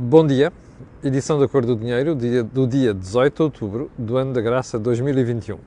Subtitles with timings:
[0.00, 0.52] Bom dia,
[1.02, 4.78] edição da Cor do Dinheiro dia, do dia 18 de outubro do ano da graça
[4.78, 5.58] 2021.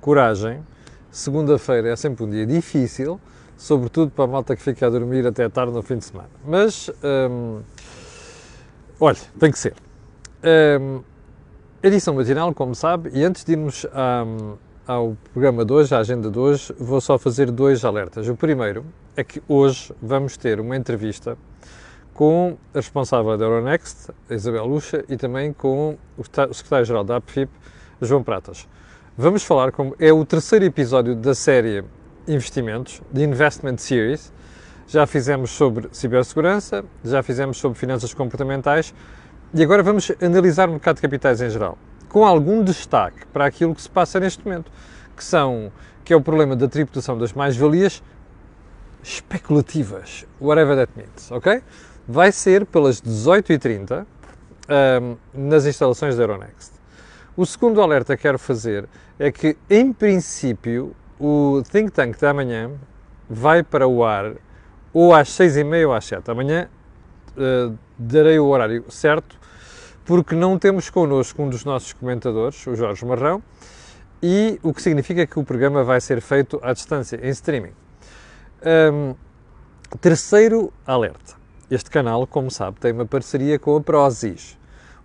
[0.00, 0.62] Coragem,
[1.10, 3.20] segunda-feira é sempre um dia difícil,
[3.58, 6.30] sobretudo para a malta que fica a dormir até tarde no fim de semana.
[6.46, 6.90] Mas,
[7.30, 7.60] hum,
[8.98, 9.74] olha, tem que ser.
[10.80, 11.02] Hum,
[11.82, 14.56] edição matinal, como sabe, e antes de irmos hum,
[14.86, 18.30] ao programa de hoje, à agenda de hoje, vou só fazer dois alertas.
[18.30, 18.82] O primeiro
[19.14, 21.36] é que hoje vamos ter uma entrevista
[22.18, 27.48] com a responsável da Euronext, Isabel Lucha, e também com o secretário-geral da APFIP,
[28.02, 28.66] João Pratas.
[29.16, 31.84] Vamos falar como é o terceiro episódio da série
[32.26, 34.32] Investimentos, de Investment Series.
[34.88, 38.92] Já fizemos sobre cibersegurança, já fizemos sobre finanças comportamentais
[39.54, 43.72] e agora vamos analisar o mercado de capitais em geral, com algum destaque para aquilo
[43.76, 44.72] que se passa neste momento,
[45.16, 45.70] que são
[46.04, 48.02] que é o problema da tributação das mais-valias
[49.04, 51.62] especulativas, whatever that means, ok?
[52.08, 54.06] Vai ser pelas 18h30
[54.68, 56.72] um, nas instalações da Euronext.
[57.36, 58.88] O segundo alerta que quero fazer
[59.18, 62.70] é que, em princípio, o Think Tank da manhã
[63.28, 64.32] vai para o ar
[64.92, 66.68] ou às 6h30 ou às 7 Amanhã
[67.36, 69.36] uh, darei o horário certo,
[70.04, 73.42] porque não temos connosco um dos nossos comentadores, o Jorge Marrão,
[74.22, 77.74] e o que significa que o programa vai ser feito à distância, em streaming.
[78.92, 79.14] Um,
[80.00, 81.37] terceiro alerta.
[81.70, 84.56] Este canal, como sabe, tem uma parceria com a Prozis,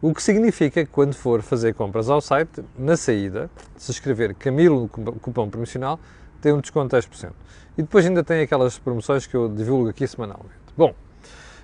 [0.02, 4.89] o que significa que quando for fazer compras ao site, na saída, se escrever Camilo
[4.97, 6.00] no cupom promocional,
[6.42, 7.31] tem um desconto de 10%.
[7.78, 10.52] E depois ainda tem aquelas promoções que eu divulgo aqui semanalmente.
[10.78, 10.94] Bom,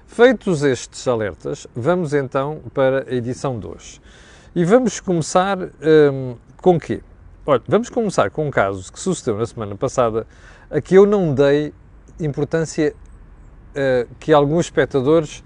[0.06, 4.02] feitos estes alertas, vamos então para a edição de hoje.
[4.54, 7.02] E vamos começar hum, com quê?
[7.46, 10.28] Olha, vamos começar com um caso que sucedeu na semana passada,
[10.70, 11.74] a que eu não dei
[12.20, 12.94] importância
[14.20, 15.44] que alguns espectadores,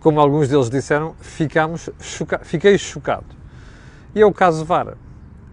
[0.00, 3.26] como alguns deles disseram, ficamos choca fiquei chocado.
[4.14, 4.96] E é o caso Vara,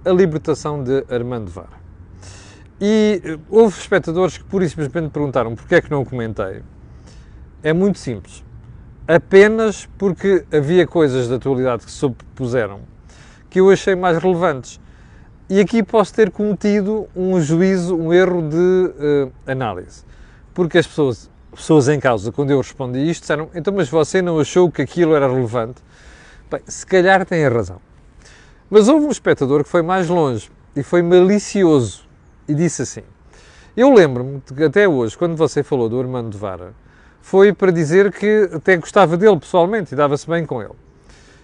[0.04, 1.80] a libertação de Armando Vara.
[2.82, 6.62] E uh, houve espectadores que pura e simplesmente perguntaram porque é que não comentei.
[7.62, 8.44] É muito simples.
[9.08, 12.82] Apenas porque havia coisas da atualidade que se sobrepuseram
[13.50, 14.80] que eu achei mais relevantes.
[15.50, 20.04] E aqui posso ter cometido um juízo, um erro de uh, análise.
[20.54, 24.40] Porque as pessoas pessoas em causa, quando eu respondi isto, disseram: então, mas você não
[24.40, 25.82] achou que aquilo era relevante?
[26.50, 27.82] Bem, se calhar tem a razão.
[28.70, 32.04] Mas houve um espectador que foi mais longe e foi malicioso
[32.48, 33.04] e disse assim:
[33.76, 36.74] Eu lembro-me que até hoje, quando você falou do Armando de Vara,
[37.22, 40.74] foi para dizer que até gostava dele pessoalmente e dava-se bem com ele.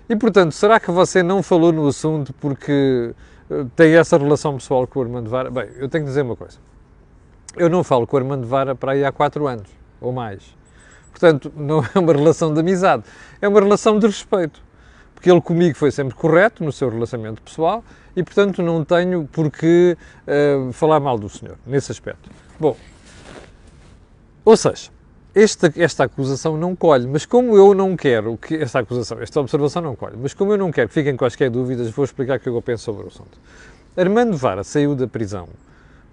[0.07, 3.13] E portanto, será que você não falou no assunto porque
[3.49, 5.49] eh, tem essa relação pessoal com o Armando Vara?
[5.49, 6.57] Bem, eu tenho que dizer uma coisa.
[7.57, 10.43] Eu não falo com o Armando Vara para aí há quatro anos ou mais.
[11.11, 13.03] Portanto, não é uma relação de amizade,
[13.41, 14.61] é uma relação de respeito.
[15.13, 17.83] Porque ele comigo foi sempre correto no seu relacionamento pessoal
[18.16, 22.29] e, portanto, não tenho por que uh, falar mal do senhor nesse aspecto.
[22.59, 22.75] Bom,
[24.43, 24.91] ou seja,
[25.33, 29.81] esta, esta acusação não colhe, mas como eu não quero que esta acusação, esta observação
[29.81, 32.47] não colhe, mas como eu não quero que fiquem quaisquer dúvidas, vou explicar o que
[32.47, 33.37] eu penso sobre o assunto.
[33.97, 35.47] Armando Vara saiu da prisão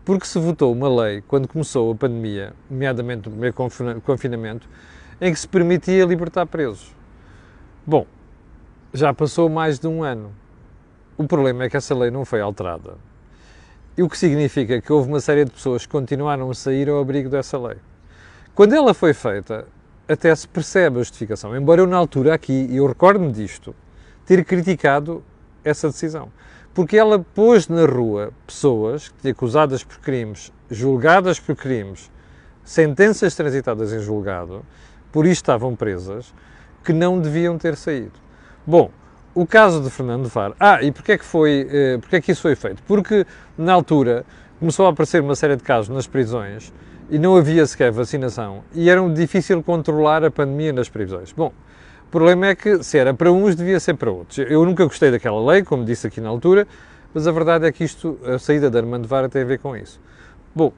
[0.04, 3.54] porque se votou uma lei, quando começou a pandemia, nomeadamente o primeiro
[4.02, 4.68] confinamento,
[5.20, 6.92] em que se permitia libertar presos.
[7.86, 8.06] Bom,
[8.92, 10.32] já passou mais de um ano.
[11.16, 12.96] O problema é que essa lei não foi alterada.
[13.96, 17.00] E o que significa que houve uma série de pessoas que continuaram a sair ao
[17.00, 17.76] abrigo dessa lei.
[18.54, 19.66] Quando ela foi feita,
[20.08, 21.56] até se percebe a justificação.
[21.56, 23.74] Embora eu, na altura, aqui, e eu recordo-me disto,
[24.26, 25.22] ter criticado
[25.64, 26.28] essa decisão
[26.74, 32.10] porque ela pôs na rua pessoas acusadas por crimes, julgadas por crimes,
[32.64, 34.64] sentenças transitadas em julgado,
[35.10, 36.32] por isso estavam presas,
[36.84, 38.12] que não deviam ter saído.
[38.66, 38.90] Bom,
[39.34, 40.52] o caso de Fernando Var.
[40.58, 42.82] Ah, e porquê é que foi, eh, porquê é que isso foi feito?
[42.82, 44.24] Porque na altura
[44.58, 46.72] começou a aparecer uma série de casos nas prisões
[47.10, 51.32] e não havia sequer vacinação e era difícil controlar a pandemia nas prisões.
[51.32, 51.52] Bom,
[52.12, 54.38] problema é que se era para uns, devia ser para outros.
[54.38, 56.68] Eu nunca gostei daquela lei, como disse aqui na altura,
[57.14, 59.74] mas a verdade é que isto, a saída da Armando Vara tem a ver com
[59.74, 59.98] isso.
[60.54, 60.72] Bom,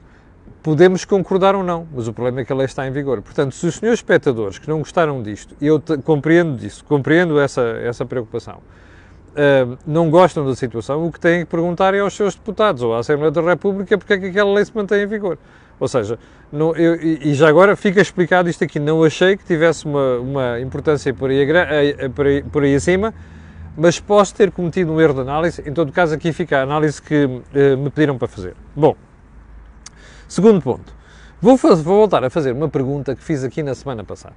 [0.63, 3.21] podemos concordar ou não, mas o problema é que a lei está em vigor.
[3.21, 7.61] Portanto, se os senhores espectadores que não gostaram disto, e eu compreendo disso, compreendo essa,
[7.61, 12.33] essa preocupação, uh, não gostam da situação, o que têm que perguntar é aos seus
[12.33, 15.37] deputados ou à Assembleia da República porque é que aquela lei se mantém em vigor.
[15.79, 16.17] Ou seja,
[16.51, 20.59] não, eu, e já agora fica explicado isto aqui, não achei que tivesse uma, uma
[20.59, 21.45] importância por aí,
[22.15, 23.13] por, aí, por aí acima,
[23.77, 27.01] mas posso ter cometido um erro de análise, em todo caso aqui fica a análise
[27.01, 28.55] que eh, me pediram para fazer.
[28.73, 28.95] Bom,
[30.29, 30.93] segundo ponto,
[31.41, 34.35] vou, vou voltar a fazer uma pergunta que fiz aqui na semana passada.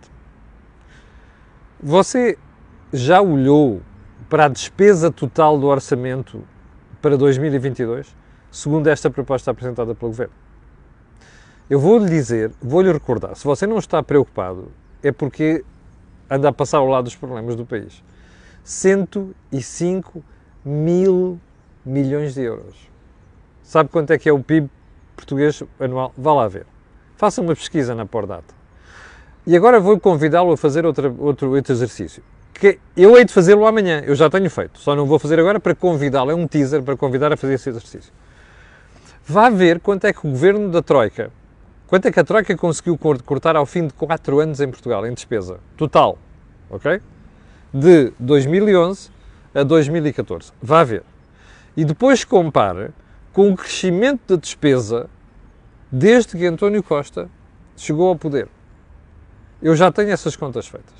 [1.80, 2.36] Você
[2.92, 3.80] já olhou
[4.28, 6.42] para a despesa total do orçamento
[7.00, 8.16] para 2022,
[8.50, 10.47] segundo esta proposta apresentada pelo Governo?
[11.70, 14.72] Eu vou-lhe dizer, vou-lhe recordar, se você não está preocupado,
[15.02, 15.64] é porque
[16.30, 18.02] anda a passar ao lado dos problemas do país.
[18.64, 20.24] 105
[20.64, 21.38] mil
[21.84, 22.88] milhões de euros.
[23.62, 24.70] Sabe quanto é que é o PIB
[25.14, 26.12] português anual?
[26.16, 26.66] Vá lá ver.
[27.16, 28.54] Faça uma pesquisa na Pordata.
[29.46, 32.22] E agora vou convidá-lo a fazer outra, outro, outro exercício.
[32.54, 35.60] Que eu hei de fazê-lo amanhã, eu já tenho feito, só não vou fazer agora
[35.60, 38.12] para convidá-lo, é um teaser para convidar a fazer esse exercício.
[39.24, 41.30] Vá ver quanto é que o governo da Troika,
[41.88, 45.12] quanto é que a Troika conseguiu cortar ao fim de 4 anos em Portugal, em
[45.12, 46.18] despesa, total,
[46.70, 47.00] ok?
[47.74, 49.10] De 2011
[49.54, 50.52] a 2014.
[50.62, 51.02] Vá ver.
[51.76, 52.90] E depois compare
[53.32, 55.08] com o crescimento da despesa
[55.90, 57.28] desde que António Costa
[57.76, 58.48] chegou ao poder.
[59.60, 60.94] Eu já tenho essas contas feitas.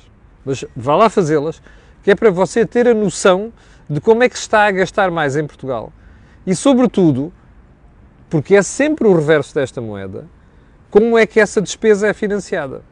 [0.45, 1.61] Mas vá lá fazê-las,
[2.03, 3.53] que é para você ter a noção
[3.89, 5.93] de como é que se está a gastar mais em Portugal.
[6.47, 7.33] E, sobretudo,
[8.31, 10.27] porque é sempre o reverso desta moeda,
[10.91, 12.83] como é que essa despesa é financiada?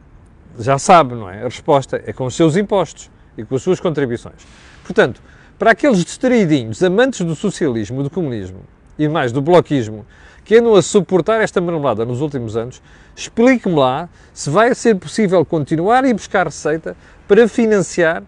[0.59, 1.41] Já sabe, não é?
[1.41, 4.45] A resposta é com os seus impostos e com as suas contribuições.
[4.83, 5.19] Portanto,
[5.57, 8.59] para aqueles distraidinhos, amantes do socialismo, do comunismo
[8.99, 10.05] e mais do bloquismo,
[10.45, 12.81] que andam a suportar esta marmelada nos últimos anos,
[13.15, 16.95] explique-me lá se vai ser possível continuar ir buscar receita
[17.27, 18.21] para financiar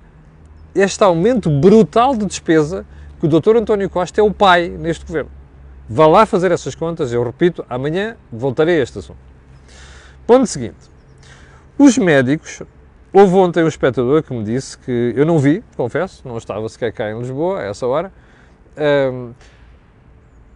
[0.74, 2.86] este aumento brutal de despesa
[3.20, 3.58] que o Dr.
[3.58, 5.30] António Costa é o pai neste governo.
[5.88, 9.29] Vá lá fazer essas contas, eu repito, amanhã voltarei a este assunto.
[10.30, 10.78] Ponto seguinte.
[11.76, 12.62] Os médicos,
[13.12, 16.94] houve ontem um espectador que me disse que eu não vi, confesso, não estava sequer
[16.94, 18.12] cá em Lisboa a essa hora.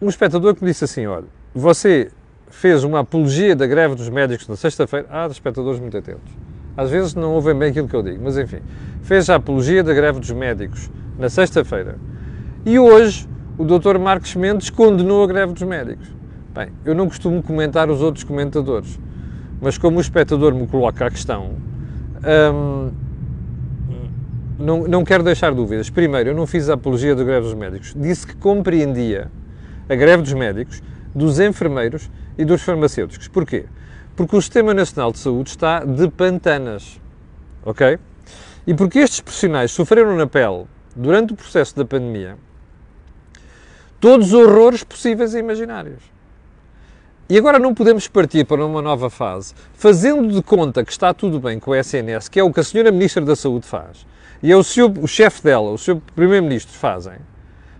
[0.00, 2.12] Um espectador que me disse assim: olha, você
[2.46, 5.08] fez uma apologia da greve dos médicos na sexta-feira.
[5.10, 6.32] Ah, espectadores muito atentos.
[6.76, 8.60] Às vezes não ouvem bem aquilo que eu digo, mas enfim.
[9.02, 10.88] Fez a apologia da greve dos médicos
[11.18, 11.98] na sexta-feira.
[12.64, 13.28] E hoje
[13.58, 13.98] o Dr.
[13.98, 16.06] Marcos Mendes condenou a greve dos médicos.
[16.54, 19.00] Bem, eu não costumo comentar os outros comentadores,
[19.64, 21.52] mas como o espectador me coloca a questão,
[22.52, 22.90] hum,
[24.58, 25.88] não, não quero deixar dúvidas.
[25.88, 27.94] Primeiro, eu não fiz a apologia da greve dos médicos.
[27.96, 29.30] Disse que compreendia
[29.88, 30.82] a greve dos médicos
[31.14, 33.26] dos enfermeiros e dos farmacêuticos.
[33.26, 33.64] Porquê?
[34.14, 37.00] Porque o Sistema Nacional de Saúde está de pantanas,
[37.64, 37.98] ok?
[38.66, 42.36] E porque estes profissionais sofreram na pele, durante o processo da pandemia,
[43.98, 46.13] todos os horrores possíveis e imaginários.
[47.28, 51.40] E agora não podemos partir para uma nova fase, fazendo de conta que está tudo
[51.40, 54.06] bem com o SNS, que é o que a senhora Ministra da Saúde faz,
[54.42, 57.14] e é o, o chefe dela, o seu Primeiro-Ministro fazem,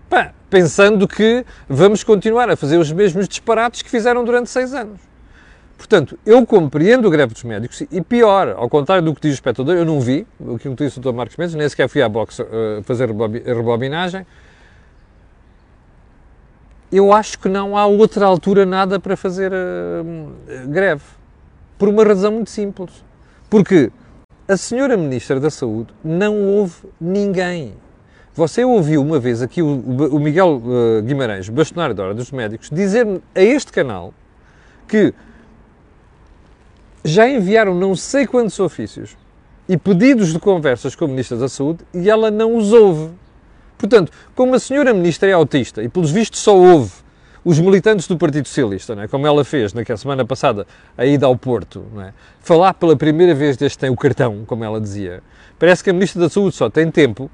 [0.09, 4.99] Pá, pensando que vamos continuar a fazer os mesmos disparates que fizeram durante seis anos.
[5.77, 9.33] Portanto, eu compreendo a greve dos médicos e pior, ao contrário do que diz o
[9.35, 11.11] espectador, eu não vi o que disse o Dr.
[11.11, 14.25] Marcos Mendes, nem sequer fui à boxe uh, fazer rebobinagem.
[16.95, 21.03] Eu acho que não há outra altura nada para fazer uh, greve.
[21.77, 23.03] Por uma razão muito simples.
[23.49, 23.91] Porque
[24.47, 27.73] a senhora Ministra da Saúde não houve ninguém
[28.35, 32.69] você ouviu uma vez aqui o, o Miguel uh, Guimarães, bastonário da Hora dos Médicos,
[32.69, 34.13] dizer a este canal
[34.89, 35.13] que
[37.01, 39.15] já enviaram não sei quantos ofícios
[39.69, 43.11] e pedidos de conversas com a Ministra da Saúde e ela não os ouve.
[43.77, 46.91] Portanto, como a senhora Ministra é autista e pelos vistos só ouve
[47.43, 49.07] os militantes do Partido Socialista, é?
[49.07, 50.65] como ela fez na semana passada,
[50.97, 52.11] a ida ao Porto, é?
[52.39, 55.21] falar pela primeira vez deste tem o cartão, como ela dizia,
[55.59, 57.29] parece que a Ministra da Saúde só tem tempo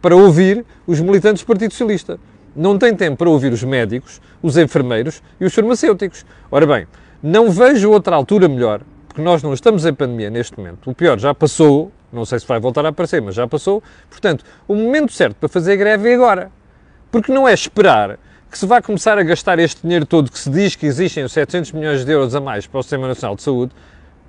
[0.00, 2.18] para ouvir os militantes do Partido Socialista.
[2.54, 6.24] Não tem tempo para ouvir os médicos, os enfermeiros e os farmacêuticos.
[6.50, 6.86] Ora bem,
[7.22, 10.90] não vejo outra altura melhor, porque nós não estamos em pandemia neste momento.
[10.90, 13.82] O pior já passou, não sei se vai voltar a aparecer, mas já passou.
[14.08, 16.50] Portanto, o momento certo para fazer greve é agora.
[17.10, 18.18] Porque não é esperar
[18.50, 21.72] que se vai começar a gastar este dinheiro todo que se diz que existem 700
[21.72, 23.72] milhões de euros a mais para o Sistema Nacional de Saúde,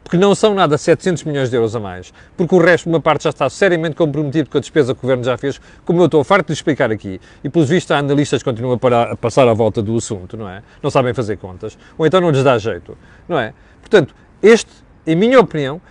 [0.04, 3.24] porque não são nada 700 milhões de euros a mais, porque o resto, uma parte
[3.24, 6.24] já está seriamente comprometido com a despesa que o Governo já fez, como eu estou
[6.24, 9.48] farto de explicar aqui, e pelos vistos há analistas que continuam a, parar, a passar
[9.48, 10.62] à volta do assunto, não é?
[10.84, 12.98] Não sabem fazer contas, ou então não lhes dá jeito,
[13.28, 13.54] não é?
[13.80, 14.72] Portanto, este,
[15.06, 15.82] em minha opinião,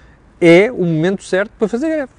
[0.41, 2.15] é o momento certo para fazer greves.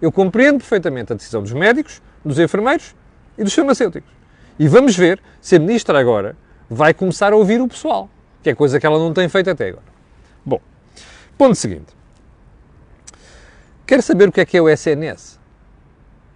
[0.00, 2.94] Eu compreendo perfeitamente a decisão dos médicos, dos enfermeiros
[3.36, 4.10] e dos farmacêuticos.
[4.58, 6.36] E vamos ver se a Ministra agora
[6.68, 8.08] vai começar a ouvir o pessoal,
[8.42, 9.84] que é coisa que ela não tem feito até agora.
[10.44, 10.60] Bom,
[11.38, 11.96] Ponto seguinte.
[13.86, 15.38] Quer saber o que é que é o SNS?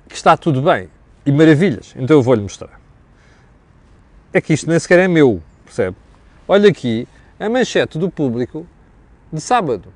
[0.09, 0.89] Que está tudo bem
[1.27, 1.93] e maravilhas.
[1.97, 2.81] Então eu vou-lhe mostrar.
[4.33, 5.97] É que isto nem sequer é meu, percebe?
[6.47, 7.09] Olha aqui
[7.39, 8.65] a manchete do público
[9.33, 9.93] de sábado,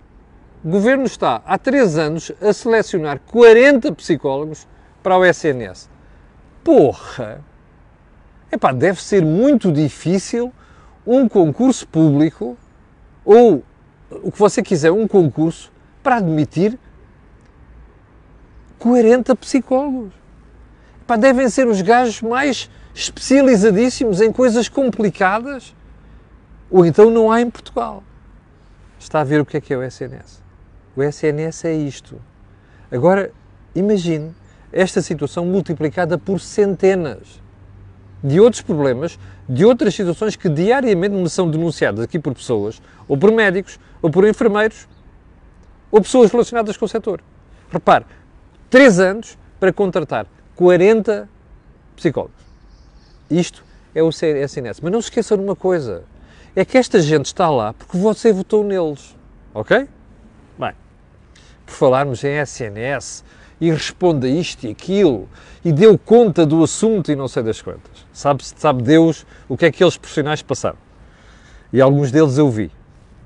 [0.66, 4.66] O governo está há três anos a selecionar 40 psicólogos
[5.00, 5.88] para o SNS.
[6.64, 7.40] Porra!
[8.50, 10.52] Epá, deve ser muito difícil
[11.06, 12.58] um concurso público
[13.25, 13.62] ou
[14.11, 15.70] o que você quiser, um concurso
[16.02, 16.76] para admitir
[18.80, 20.14] 40 psicólogos.
[21.00, 25.76] Epá, devem ser os gajos mais especializadíssimos em coisas complicadas
[26.68, 28.02] ou então não há em Portugal.
[28.99, 30.45] Está a ver o que é que é o SNS.
[30.96, 32.20] O SNS é isto.
[32.90, 33.30] Agora,
[33.74, 34.34] imagine
[34.72, 37.40] esta situação multiplicada por centenas
[38.24, 43.16] de outros problemas, de outras situações que diariamente me são denunciadas aqui por pessoas, ou
[43.16, 44.88] por médicos, ou por enfermeiros,
[45.90, 47.20] ou pessoas relacionadas com o setor.
[47.70, 48.06] Repare,
[48.70, 50.26] 3 anos para contratar
[50.56, 51.28] 40
[51.94, 52.34] psicólogos.
[53.30, 54.80] Isto é o SNS.
[54.82, 56.04] Mas não se esqueçam de uma coisa:
[56.54, 59.14] é que esta gente está lá porque você votou neles.
[59.54, 59.88] Ok?
[61.66, 63.25] Por falarmos em SNS
[63.61, 65.28] e responda isto e aquilo
[65.64, 68.06] e deu conta do assunto e não sei das quantas.
[68.12, 70.78] Sabe, sabe Deus o que é que aqueles profissionais passaram.
[71.73, 72.70] E alguns deles eu vi.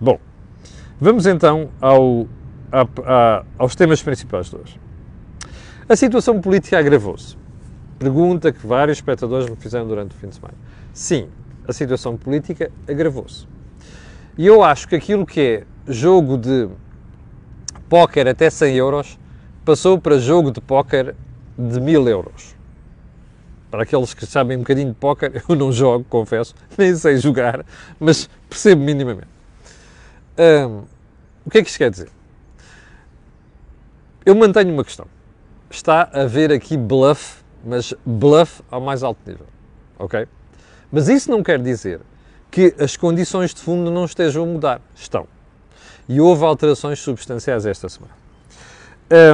[0.01, 0.19] Bom,
[1.01, 2.27] vamos então ao,
[2.73, 4.81] a, a, aos temas principais de hoje.
[5.89, 7.37] A situação política agravou-se.
[7.99, 10.55] Pergunta que vários espectadores me fizeram durante o fim de semana.
[10.93, 11.29] Sim,
[11.69, 13.47] a situação política agravou-se.
[14.39, 16.69] E eu acho que aquilo que é jogo de
[17.91, 19.19] póquer até 100 euros
[19.65, 21.15] passou para jogo de póquer
[21.59, 22.55] de 1000 euros.
[23.71, 27.67] Para aqueles que sabem um bocadinho de póquer, eu não jogo, confesso, nem sei jogar,
[27.99, 29.29] mas percebo minimamente.
[31.45, 32.09] O que é que isto quer dizer?
[34.25, 35.07] Eu mantenho uma questão.
[35.69, 39.47] Está a haver aqui bluff, mas bluff ao mais alto nível.
[39.99, 40.27] Ok?
[40.91, 42.01] Mas isso não quer dizer
[42.51, 44.81] que as condições de fundo não estejam a mudar.
[44.95, 45.27] Estão.
[46.11, 48.13] E houve alterações substanciais esta semana.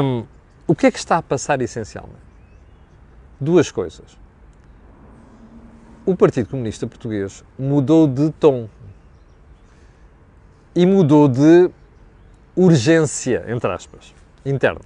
[0.03, 0.27] Um,
[0.67, 2.21] o que é que está a passar essencialmente?
[3.41, 4.19] Duas coisas.
[6.05, 8.69] O Partido Comunista Português mudou de tom
[10.75, 11.71] e mudou de
[12.55, 14.15] urgência, entre aspas,
[14.45, 14.83] interna.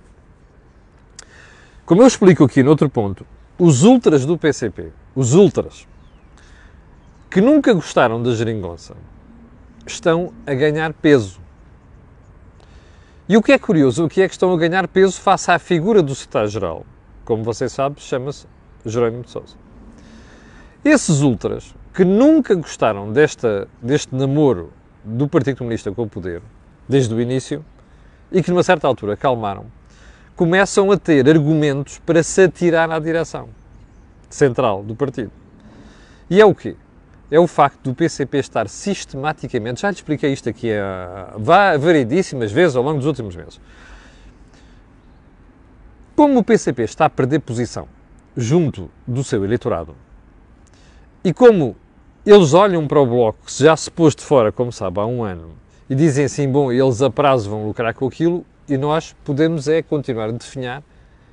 [1.84, 3.26] Como eu explico aqui no outro ponto,
[3.58, 5.88] os ultras do PCP, os ultras,
[7.28, 8.94] que nunca gostaram da geringonça,
[9.84, 11.49] estão a ganhar peso.
[13.30, 15.56] E o que é curioso, o que é que estão a ganhar peso face à
[15.56, 16.84] figura do secretário-geral?
[17.24, 18.44] Como você sabe, chama-se
[18.84, 19.54] Jerónimo de Sousa.
[20.84, 24.72] Esses ultras, que nunca gostaram desta, deste namoro
[25.04, 26.42] do Partido Comunista com o poder,
[26.88, 27.64] desde o início,
[28.32, 29.66] e que numa certa altura calmaram,
[30.34, 33.48] começam a ter argumentos para se atirar à direção
[34.28, 35.30] central do partido.
[36.28, 36.74] E é o quê?
[37.30, 41.36] É o facto do PCP estar sistematicamente, já lhe expliquei isto aqui a,
[41.78, 43.60] variedíssimas vezes ao longo dos últimos meses.
[46.16, 47.88] Como o PCP está a perder posição
[48.36, 49.94] junto do seu eleitorado
[51.22, 51.76] e como
[52.26, 55.22] eles olham para o Bloco, que já se pôs de fora, como sabe, há um
[55.22, 55.52] ano,
[55.88, 59.82] e dizem assim, bom, eles a prazo vão lucrar com aquilo e nós podemos é
[59.82, 60.82] continuar a definhar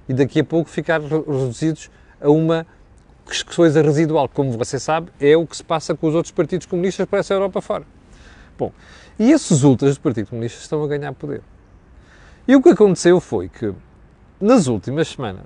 [0.08, 2.66] e daqui a pouco ficar reduzidos a uma
[3.56, 7.06] coisa residual, como você sabe, é o que se passa com os outros partidos comunistas
[7.06, 7.86] para essa Europa fora.
[8.58, 8.72] Bom,
[9.20, 11.42] e esses ultras do Partido Comunista estão a ganhar poder.
[12.48, 13.74] E o que aconteceu foi que,
[14.40, 15.46] nas últimas semanas,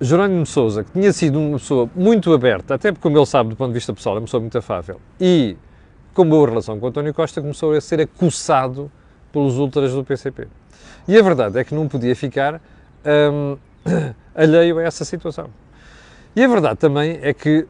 [0.00, 3.50] Jerónimo de Sousa, que tinha sido uma pessoa muito aberta, até porque, como ele sabe,
[3.50, 5.56] do ponto de vista pessoal, é uma pessoa muito afável, e
[6.16, 8.90] com boa relação com António Costa, começou a ser acossado
[9.30, 10.48] pelos ultras do PCP.
[11.06, 12.60] E a verdade é que não podia ficar
[13.32, 13.56] hum,
[14.34, 15.50] alheio a essa situação.
[16.36, 17.66] E a verdade também é que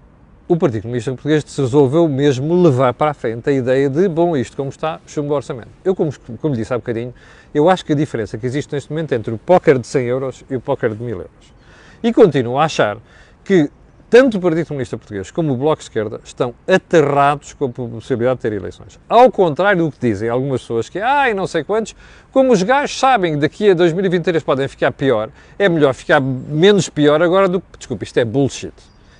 [0.49, 4.37] o Partido Comunista Português se resolveu mesmo levar para a frente a ideia de, bom,
[4.37, 5.69] isto como está, chumbo orçamento.
[5.85, 7.15] Eu, como, como disse há bocadinho,
[7.55, 10.45] eu acho que a diferença que existe neste momento entre o póquer de 100 euros
[10.51, 11.55] e o póquer de 1000 euros.
[12.03, 12.99] E continuo a achar
[13.45, 13.71] que
[14.09, 18.37] tanto o Partido Comunista Português como o Bloco de Esquerda estão aterrados com a possibilidade
[18.37, 19.01] de ter eleições.
[19.09, 21.95] Ao contrário do que dizem algumas pessoas que, ai, não sei quantos,
[22.31, 26.89] como os gajos sabem que daqui a 2023 podem ficar pior, é melhor ficar menos
[26.89, 27.79] pior agora do que.
[27.79, 28.75] Desculpe, isto é bullshit.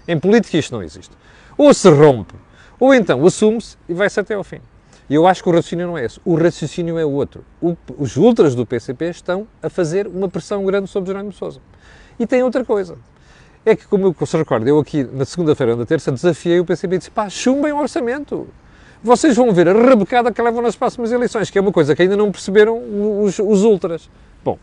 [0.07, 1.11] Em política isto não existe.
[1.59, 2.35] Ou se rompe,
[2.79, 4.61] ou então assume-se e vai-se até ao fim.
[5.11, 6.21] E eu acho que o raciocínio não é esse.
[6.25, 7.45] O raciocínio é outro.
[7.61, 11.61] O, os ultras do PCP estão a fazer uma pressão grande sobre Jerónimo Sousa.
[12.19, 12.97] E tem outra coisa
[13.67, 16.95] é que, como se recorda, eu aqui na segunda-feira ou na terça desafiei o PCP
[16.95, 18.47] e disse: pá, chumbem o orçamento.
[19.03, 22.03] Vocês vão ver a rebecada que levam nas próximas eleições, que é uma coisa que
[22.03, 22.81] ainda não perceberam
[23.23, 24.09] os, os ultras.
[24.45, 24.57] Bom,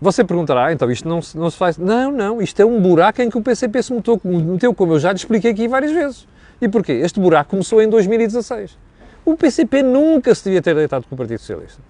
[0.00, 1.78] você perguntará, ah, então isto não, não se faz.
[1.78, 5.00] Não, não, isto é um buraco em que o PCP se meteu, meteu, como eu
[5.00, 6.28] já lhe expliquei aqui várias vezes.
[6.60, 6.92] E porquê?
[6.92, 8.78] Este buraco começou em 2016.
[9.24, 11.80] O PCP nunca se devia ter deitado com o Partido Socialista.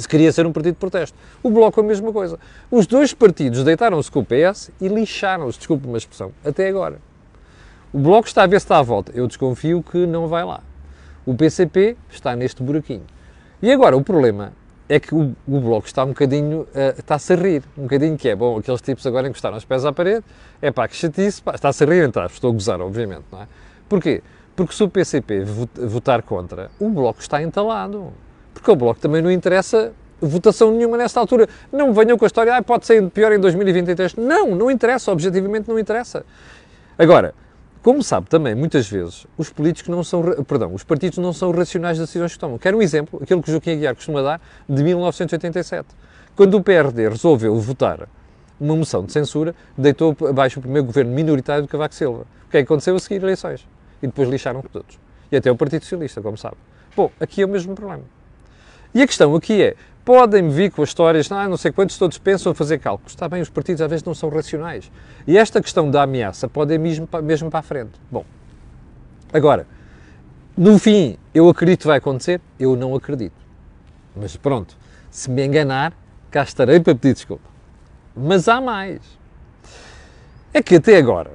[0.00, 1.16] Se queria ser um partido de protesto.
[1.42, 2.38] O Bloco a mesma coisa.
[2.70, 6.98] Os dois partidos deitaram-se com o PS e lixaram-se, desculpe uma expressão, até agora.
[7.92, 9.12] O Bloco está a ver se está à volta.
[9.14, 10.60] Eu desconfio que não vai lá.
[11.26, 13.04] O PCP está neste buraquinho.
[13.60, 14.52] E agora, o problema
[14.88, 18.28] é que o, o Bloco está um bocadinho, uh, está-se a rir, um bocadinho que
[18.28, 20.24] é, bom, aqueles tipos agora encostaram os pés à parede,
[20.60, 23.48] é pá, que chatice, está-se a rir, então, estou a gozar, obviamente, não é?
[23.88, 24.22] Porquê?
[24.54, 25.44] Porque se o PCP
[25.86, 28.12] votar contra, o Bloco está entalado.
[28.62, 31.48] Porque ao Bloco também não interessa votação nenhuma nesta altura.
[31.72, 34.14] Não venham com a história, ah, pode ser pior em 2023.
[34.14, 36.24] Não, não interessa, objetivamente não interessa.
[36.96, 37.34] Agora,
[37.82, 41.98] como sabe também, muitas vezes, os políticos não são, perdão, os partidos não são racionais
[41.98, 42.56] das decisões que tomam.
[42.56, 45.88] Quero um exemplo, aquele que o Joaquim Aguiar costuma dar, de 1987.
[46.36, 48.08] Quando o PRD resolveu votar
[48.60, 52.26] uma moção de censura, deitou abaixo o primeiro governo minoritário do Cavaco Silva.
[52.46, 53.66] O que é que aconteceu a seguir eleições?
[54.00, 55.00] E depois lixaram todos.
[55.32, 56.56] E até o Partido Socialista, como sabe.
[56.94, 58.04] Bom, aqui é o mesmo problema.
[58.94, 62.18] E a questão aqui é, podem vir com as histórias, ah, não sei quantos todos
[62.18, 63.12] pensam fazer cálculos.
[63.12, 64.90] Está bem, os partidos às vezes não são racionais.
[65.26, 67.92] E esta questão da ameaça pode ir mesmo, mesmo para a frente.
[68.10, 68.24] Bom,
[69.32, 69.66] agora,
[70.56, 72.40] no fim, eu acredito que vai acontecer?
[72.58, 73.34] Eu não acredito.
[74.14, 74.76] Mas pronto,
[75.10, 75.94] se me enganar,
[76.30, 77.48] cá estarei para pedir desculpa.
[78.14, 79.00] Mas há mais.
[80.52, 81.30] É que até agora,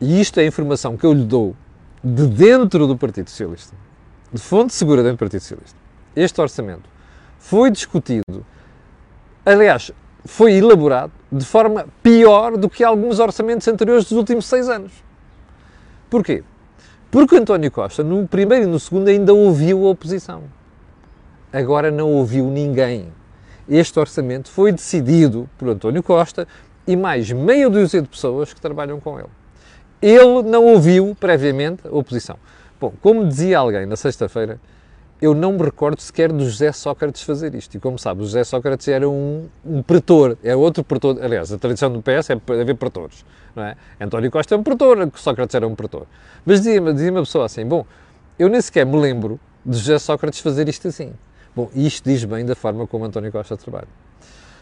[0.00, 1.54] e isto é a informação que eu lhe dou
[2.02, 3.76] de dentro do Partido Socialista,
[4.32, 5.76] de fonte segura dentro do Partido Socialista,
[6.20, 6.88] este orçamento
[7.38, 8.44] foi discutido,
[9.44, 9.92] aliás,
[10.24, 14.92] foi elaborado de forma pior do que alguns orçamentos anteriores dos últimos seis anos.
[16.10, 16.42] Porquê?
[17.10, 20.42] Porque António Costa, no primeiro e no segundo, ainda ouviu a oposição.
[21.52, 23.10] Agora não ouviu ninguém.
[23.68, 26.46] Este orçamento foi decidido por António Costa
[26.86, 29.28] e mais meia dúzia de pessoas que trabalham com ele.
[30.00, 32.36] Ele não ouviu previamente a oposição.
[32.80, 34.60] Bom, como dizia alguém na sexta-feira,
[35.20, 37.76] eu não me recordo sequer do José Sócrates fazer isto.
[37.76, 41.22] E como sabe, o José Sócrates era um, um pretor, é outro pretor.
[41.22, 43.24] Aliás, a tradição do PS é haver pretores.
[43.54, 43.76] Não é?
[44.00, 46.06] António Costa é um pretor, Sócrates era um pretor.
[46.46, 47.84] Mas dizia-me dizia uma pessoa assim: bom,
[48.38, 51.12] eu nem sequer me lembro de José Sócrates fazer isto assim.
[51.54, 53.88] Bom, isto diz bem da forma como António Costa trabalha.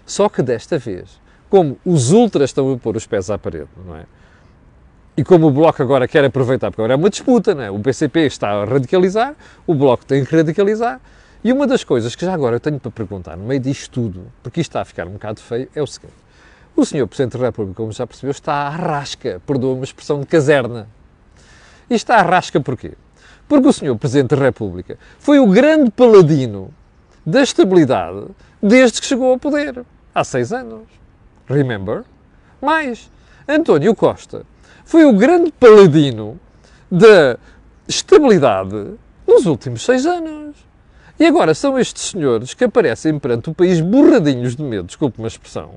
[0.07, 3.97] Só que desta vez, como os ultras estão a pôr os pés à parede, não
[3.97, 4.07] é?
[5.17, 7.71] E como o Bloco agora quer aproveitar, porque agora é uma disputa, né?
[7.71, 9.35] o PCP está a radicalizar,
[9.67, 11.01] o Bloco tem que radicalizar,
[11.43, 14.27] e uma das coisas que já agora eu tenho para perguntar, no meio disto tudo,
[14.43, 16.13] porque isto está a ficar um bocado feio, é o seguinte.
[16.77, 20.27] O senhor Presidente da República, como já percebeu, está à rasca, perdoa uma expressão de
[20.27, 20.87] caserna.
[21.89, 22.93] E está à rasca porquê?
[23.49, 26.69] Porque o senhor Presidente da República foi o grande paladino
[27.25, 28.27] da estabilidade
[28.63, 29.83] desde que chegou ao poder,
[30.15, 30.83] há seis anos.
[31.49, 32.05] Remember?
[32.61, 33.11] Mais,
[33.49, 34.45] António Costa
[34.85, 36.39] foi o grande paladino
[36.91, 37.39] da
[37.89, 38.95] estabilidade
[39.27, 40.57] nos últimos seis anos.
[41.19, 45.29] E agora são estes senhores que aparecem perante o país borradinhos de medo, desculpe uma
[45.29, 45.75] expressão,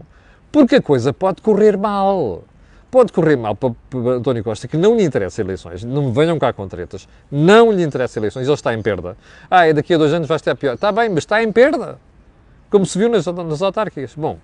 [0.51, 2.43] porque a coisa pode correr mal.
[2.91, 3.71] Pode correr mal para,
[4.17, 7.83] António Costa, que não lhe interessa eleições, não me venham cá com tretas, não lhe
[7.83, 9.15] interessa eleições, ele está em perda.
[9.49, 10.73] Ah, é daqui a dois anos vai estar pior.
[10.73, 11.99] Está bem, mas está em perda.
[12.71, 14.15] Como se viu nas, nas autárquicas.
[14.15, 14.39] Bom,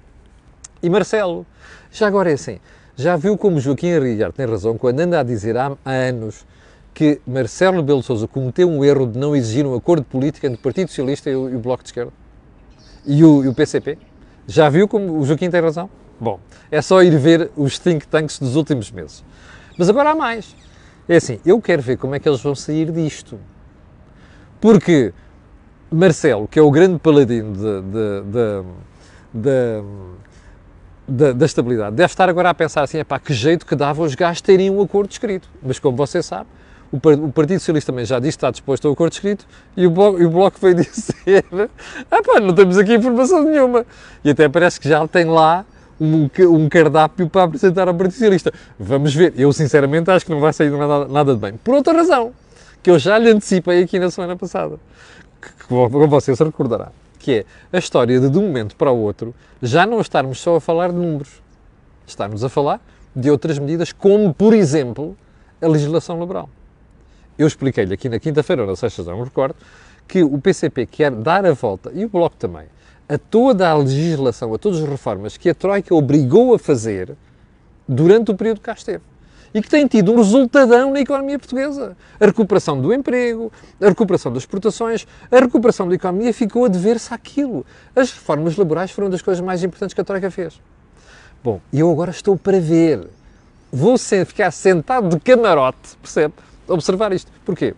[0.81, 1.43] e Marcelo,
[1.91, 2.59] já agora é assim,
[2.95, 6.45] já viu como Joaquim Arrigar tem razão quando anda a dizer há, anos
[6.93, 10.57] que Marcelo Rebelo de Sousa cometeu um erro de não exigir um acordo político entre
[10.57, 12.13] o Partido Socialista e o, e o Bloco de Esquerda?
[13.05, 13.97] E o, e o, PCP?
[14.47, 15.89] Já viu como o Joaquim tem razão?
[16.19, 16.39] Bom,
[16.71, 19.25] é só ir ver os think tanks dos últimos meses.
[19.77, 20.55] Mas agora há mais.
[21.07, 23.37] É assim, eu quero ver como é que eles vão sair disto.
[24.61, 25.13] Porque
[25.91, 28.63] Marcelo, que é o grande paladino de, de, de,
[29.33, 29.83] de
[31.07, 31.95] da, da, estabilidade.
[31.95, 34.69] Deve estar agora a pensar assim, é pá, que jeito que dava os gajos terem
[34.69, 35.47] um acordo escrito.
[35.61, 36.47] Mas como você sabe,
[36.91, 39.91] o, o Partido Socialista também já disse que está disposto ao acordo escrito e o
[39.91, 41.45] Bloco, e o bloco veio dizer,
[42.09, 43.85] ah pá, não temos aqui informação nenhuma.
[44.23, 45.65] E até parece que já tem lá
[45.99, 48.51] um, um cardápio para apresentar ao Partido Socialista.
[48.79, 49.33] Vamos ver.
[49.37, 51.53] Eu, sinceramente, acho que não vai sair nada, nada de bem.
[51.63, 52.33] Por outra razão,
[52.81, 54.77] que eu já lhe antecipei aqui na semana passada,
[55.41, 56.91] que, que como você se recordará
[57.25, 60.57] que é a história de, de um momento para o outro, já não estarmos só
[60.57, 61.41] a falar de números,
[62.05, 62.79] estarmos a falar
[63.15, 65.17] de outras medidas, como, por exemplo,
[65.59, 66.47] a legislação laboral.
[67.35, 69.55] Eu expliquei-lhe aqui na quinta-feira, ou na sexta, já não recordo,
[70.07, 72.67] que o PCP quer dar a volta, e o Bloco também,
[73.09, 77.15] a toda a legislação, a todas as reformas que a Troika obrigou a fazer
[77.87, 79.01] durante o período que cá esteve
[79.55, 81.95] e que tem tido um resultadão na economia portuguesa.
[82.19, 83.49] A recuperação do emprego,
[83.81, 87.65] a recuperação das exportações, a recuperação da economia ficou a dever-se àquilo.
[87.95, 90.59] As reformas laborais foram das coisas mais importantes que a Troika fez.
[91.41, 93.07] Bom, e eu agora estou para ver.
[93.71, 96.33] Vou ficar sentado de camarote, percebe?
[96.67, 97.31] Observar isto.
[97.45, 97.73] Porquê?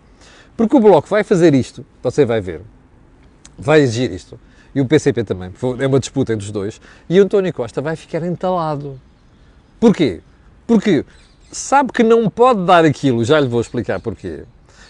[0.55, 2.61] Porque o Bloco vai fazer isto, você vai ver,
[3.55, 4.39] vai exigir isto,
[4.73, 8.23] e o PCP também, é uma disputa entre os dois, e António Costa vai ficar
[8.23, 8.99] entalado.
[9.79, 10.21] Porquê?
[10.65, 11.05] Porque
[11.51, 14.43] sabe que não pode dar aquilo, já lhe vou explicar porquê,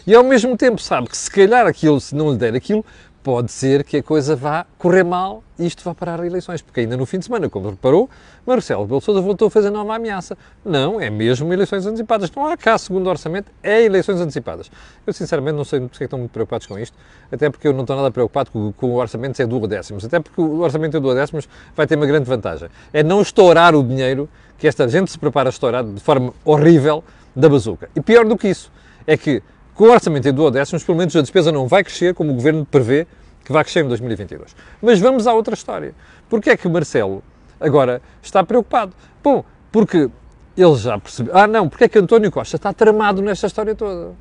[0.05, 2.85] e ao mesmo tempo sabe que se calhar aquilo, se não lhe der aquilo,
[3.27, 6.95] pode ser que a coisa vá correr mal e isto vá parar eleições, porque ainda
[6.95, 8.09] no fim de semana, como reparou,
[8.45, 10.37] Marcelo Rebelo Sousa voltou a fazer nova ameaça.
[10.63, 12.31] Não, é mesmo eleições antecipadas.
[12.31, 14.71] Não há cá, segundo o orçamento, é eleições antecipadas.
[15.05, 16.97] Eu, sinceramente, não sei porque estão muito preocupados com isto,
[17.29, 20.39] até porque eu não estou nada preocupado com, com o orçamento ser duodécimos, até porque
[20.39, 22.69] o orçamento em duodécimos vai ter uma grande vantagem.
[22.93, 27.03] É não estourar o dinheiro que esta gente se prepara a estourar de forma horrível
[27.35, 27.89] da bazuca.
[27.95, 28.71] E pior do que isso,
[29.05, 29.41] é que
[29.75, 32.65] com o orçamento em duodécimos, pelo menos a despesa não vai crescer como o Governo
[32.65, 33.05] prevê
[33.45, 34.55] que vai crescer em 2022.
[34.81, 35.93] Mas vamos à outra história.
[36.27, 37.23] Porquê é que Marcelo
[37.59, 38.91] agora está preocupado?
[39.23, 40.09] Bom, porque
[40.57, 41.37] ele já percebeu.
[41.37, 44.15] Ah, não, porque é que António Costa está tramado nesta história toda?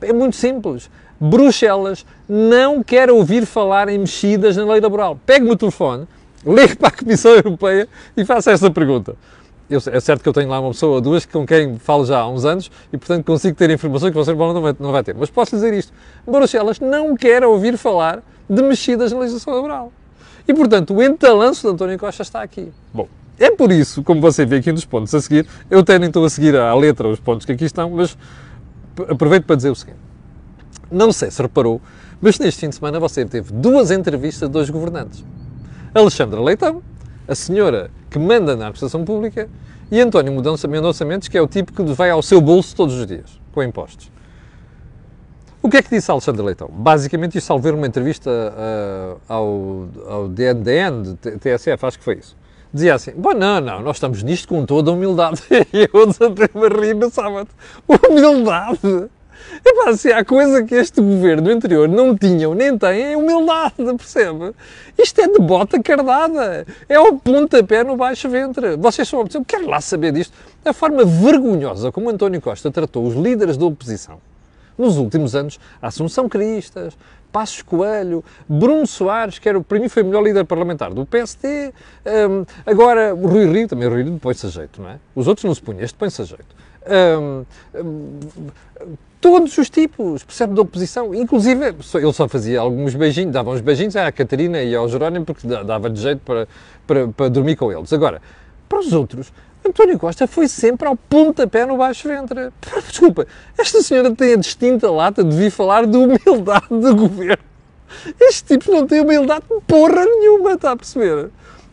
[0.00, 0.90] É muito simples.
[1.20, 5.18] Bruxelas não quer ouvir falar em mexidas na lei laboral.
[5.26, 6.08] Pegue-me o telefone,
[6.44, 7.86] ligue para a Comissão Europeia
[8.16, 9.14] e faça esta pergunta
[9.68, 12.20] eu, é certo que eu tenho lá uma pessoa ou duas com quem falo já
[12.20, 15.14] há uns anos e, portanto, consigo ter informações que você não vai, não vai ter.
[15.14, 15.92] Mas posso dizer isto:
[16.26, 19.92] Bruxelas não quer ouvir falar de mexidas na legislação laboral.
[20.46, 22.72] E, portanto, o entalanço de António Costa está aqui.
[22.94, 26.24] Bom, é por isso, como você vê aqui nos pontos a seguir, eu tenho então
[26.24, 28.16] a seguir à letra os pontos que aqui estão, mas
[29.08, 29.98] aproveito para dizer o seguinte.
[30.90, 31.80] Não sei se reparou,
[32.20, 35.24] mas neste fim de semana você teve duas entrevistas de dois governantes.
[35.92, 36.82] Alexandra Leitão,
[37.28, 39.48] a senhora que manda na administração pública,
[39.90, 43.06] e António Mendonça Mendes, que é o tipo que vai ao seu bolso todos os
[43.06, 44.10] dias, com impostos.
[45.62, 46.68] O que é que disse Alexandre Leitão?
[46.72, 52.36] Basicamente, isto ao ver uma entrevista uh, ao, ao DNDN, TSF, acho que foi isso.
[52.72, 55.42] Dizia assim, bom, não, não, nós estamos nisto com toda a humildade.
[55.72, 57.48] E eu desatei-me rir no sábado.
[57.88, 59.08] Humildade?
[59.64, 64.52] Epá, se há coisa que este governo anterior não tinha nem tem, é humildade, percebe?
[64.98, 68.76] Isto é de bota cardada, é o pontapé no baixo ventre.
[68.76, 70.32] Vocês são oposição, quero lá saber disto.
[70.64, 74.18] A forma vergonhosa como António Costa tratou os líderes da oposição
[74.78, 76.96] nos últimos anos, Assunção Cristas,
[77.32, 81.72] Passos Coelho, Bruno Soares, que era, para mim foi o melhor líder parlamentar do PSD,
[82.30, 84.98] um, agora o Rui Rio, também o Rui Rio põe-se a jeito, não é?
[85.14, 86.56] Os outros não se punham, este põe-se a jeito.
[86.88, 87.44] Um,
[87.74, 88.20] um,
[89.20, 91.14] todos os tipos, percebe, da oposição.
[91.14, 95.46] Inclusive, ele só fazia alguns beijinhos, dava uns beijinhos à Catarina e ao Jerónimo porque
[95.46, 96.48] dava-lhe jeito para,
[96.86, 97.92] para, para dormir com eles.
[97.92, 98.20] Agora,
[98.68, 99.32] para os outros,
[99.66, 102.50] António Costa foi sempre ao pontapé no baixo ventre.
[102.88, 103.26] Desculpa,
[103.58, 107.42] esta senhora tem a distinta lata de vir falar de humildade do governo.
[108.20, 111.30] Estes tipos não têm humildade porra nenhuma, está a perceber?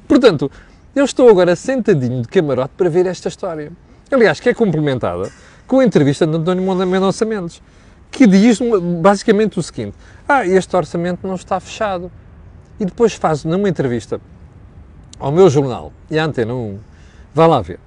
[0.07, 0.49] Portanto,
[0.95, 3.71] eu estou agora sentadinho de camarote para ver esta história.
[4.11, 5.31] Aliás, que é complementada
[5.67, 7.61] com a entrevista de António Mendonça Mendes,
[8.11, 8.59] que diz
[9.01, 9.95] basicamente o seguinte:
[10.27, 12.11] Ah, este orçamento não está fechado.
[12.79, 14.19] E depois faz numa entrevista
[15.19, 16.79] ao meu jornal e à Antena 1,
[17.33, 17.79] vá lá ver.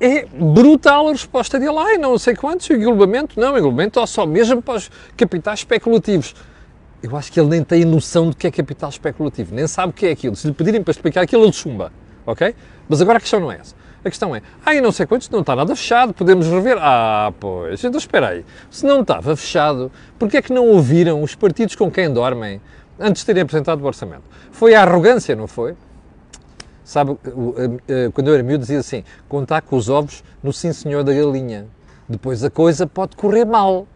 [0.00, 1.76] É brutal a resposta dele.
[1.76, 6.34] Ai, não sei quantos, englobamento, não, englobamento só mesmo para os capitais especulativos.
[7.02, 9.92] Eu acho que ele nem tem noção do que é capital especulativo, nem sabe o
[9.92, 10.36] que é aquilo.
[10.36, 11.92] Se lhe pedirem para explicar aquilo, ele chumba,
[12.24, 12.54] ok?
[12.88, 13.74] Mas agora a questão não é essa.
[14.02, 16.78] A questão é, ah, e não sei quantos, não está nada fechado, podemos rever.
[16.80, 18.44] Ah, pois, então espera aí.
[18.70, 22.60] Se não estava fechado, porquê é que não ouviram os partidos com quem dormem
[22.98, 24.22] antes de terem apresentado o orçamento?
[24.50, 25.76] Foi a arrogância, não foi?
[26.82, 27.16] Sabe,
[28.14, 31.66] quando eu era miúdo dizia assim, contar com os ovos no sim senhor da galinha.
[32.08, 33.86] Depois a coisa pode correr mal.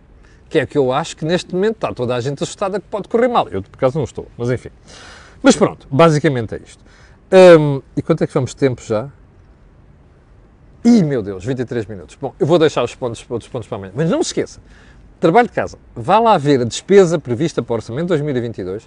[0.49, 3.09] Que é que eu acho que neste momento está toda a gente assustada que pode
[3.09, 3.49] correr mal.
[3.49, 4.69] Eu, por acaso, não estou, mas enfim.
[5.43, 6.85] Mas pronto, basicamente é isto.
[7.59, 9.09] Um, e quanto é que vamos de tempo já?
[10.85, 12.15] Ih, meu Deus, 23 minutos.
[12.21, 13.93] Bom, eu vou deixar os pontos, outros pontos para amanhã.
[13.97, 14.61] Mas não se esqueça,
[15.19, 15.79] trabalho de casa.
[15.97, 18.87] Vá lá ver a despesa prevista para o Orçamento 2022.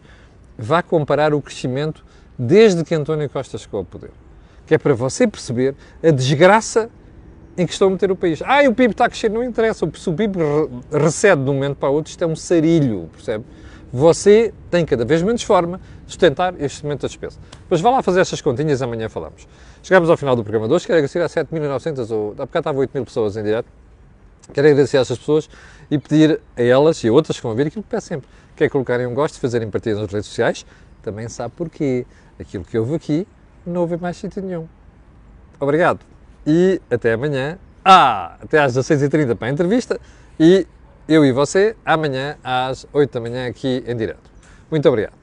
[0.55, 2.05] Vá comparar o crescimento
[2.37, 4.11] desde que António Costa chegou ao poder.
[4.67, 6.87] Que é para você perceber a desgraça
[7.57, 8.43] em que estão a meter o país.
[8.45, 9.89] Ah, o PIB está a crescer, não interessa.
[9.95, 10.37] Se o PIB
[10.91, 13.43] recede de um momento para o outro, isto é um sarilho, percebe?
[13.91, 17.37] Você tem cada vez menos forma sustentar este momento da despesa.
[17.61, 19.47] Depois vá lá fazer estas continhas, amanhã falamos.
[19.83, 20.87] Chegamos ao final do programa de hoje.
[20.87, 23.67] Quero agradecer a 7.900 ou há bocado estava 8.000 pessoas em direto.
[24.53, 25.49] Quero agradecer a estas pessoas
[25.91, 28.63] e pedir a elas e a outras que vão ver aquilo que peço sempre, que
[28.63, 30.65] é colocarem um gosto, fazerem partida nas redes sociais.
[31.03, 32.05] Também sabe porquê.
[32.39, 33.27] Aquilo que houve aqui
[33.65, 34.67] não houve mais sítio nenhum.
[35.59, 35.99] Obrigado
[36.45, 37.57] e até amanhã.
[37.83, 39.99] Ah, até às 16h30 para a entrevista
[40.39, 40.67] e
[41.07, 44.29] eu e você amanhã às 8 da manhã aqui em direto.
[44.69, 45.16] Muito obrigado.